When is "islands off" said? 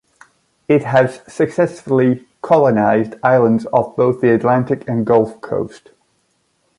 3.21-3.95